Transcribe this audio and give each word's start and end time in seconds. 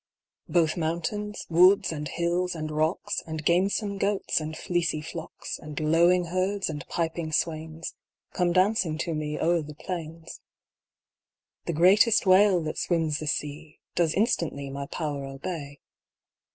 Both 0.49 0.77
mountains, 0.77 1.45
woods, 1.47 1.91
and 1.91 2.07
hills, 2.07 2.55
and 2.55 2.71
rocks 2.71 3.21
And 3.27 3.45
gamesome 3.45 3.99
goats, 3.99 4.41
and 4.41 4.57
fleecy 4.57 4.99
flocks, 4.99 5.59
And 5.59 5.79
lowing 5.79 6.25
herds, 6.25 6.71
and 6.71 6.83
piping 6.87 7.31
swains, 7.31 7.93
Come 8.33 8.51
dancing 8.51 8.97
to 8.97 9.13
me 9.13 9.39
o'er 9.39 9.61
the 9.61 9.75
plains. 9.75 10.41
The 11.67 11.73
greatest 11.73 12.25
whale 12.25 12.63
that 12.63 12.79
swims 12.79 13.19
the 13.19 13.27
sea 13.27 13.79
Does 13.93 14.15
instantly 14.15 14.71
my 14.71 14.87
power 14.87 15.23
obey. 15.23 15.81